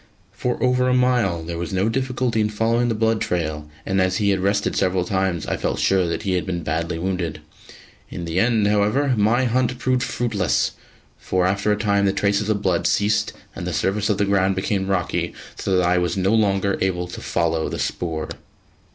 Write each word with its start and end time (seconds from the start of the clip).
For 0.31 0.57
over 0.63 0.89
a 0.89 0.95
mile 0.95 1.43
there 1.43 1.59
was 1.59 1.71
no 1.71 1.87
difficulty 1.87 2.41
in 2.41 2.49
following 2.49 2.89
the 2.89 2.95
blood 2.95 3.21
trail, 3.21 3.69
and 3.85 4.01
as 4.01 4.17
he 4.17 4.31
had 4.31 4.39
rested 4.39 4.75
several 4.75 5.05
times 5.05 5.45
I 5.45 5.57
felt 5.57 5.77
sure 5.77 6.07
that 6.07 6.23
he 6.23 6.31
had 6.31 6.43
been 6.43 6.63
badly 6.63 6.97
wounded. 6.97 7.39
In 8.09 8.25
the 8.25 8.39
end, 8.39 8.65
however, 8.67 9.13
my 9.15 9.45
hunt 9.45 9.77
proved 9.77 10.01
fruitless, 10.01 10.71
for 11.19 11.45
after 11.45 11.71
a 11.71 11.77
time 11.77 12.05
the 12.07 12.13
traces 12.13 12.49
of 12.49 12.63
blood 12.63 12.87
ceased 12.87 13.33
and 13.55 13.67
the 13.67 13.73
surface 13.73 14.09
of 14.09 14.17
the 14.17 14.25
ground 14.25 14.55
became 14.55 14.87
rocky, 14.87 15.35
so 15.55 15.77
that 15.77 15.85
I 15.87 15.99
was 15.99 16.17
no 16.17 16.33
longer 16.33 16.79
able 16.81 17.07
to 17.09 17.21
follow 17.21 17.69
the 17.69 17.77
spoor. 17.77 18.29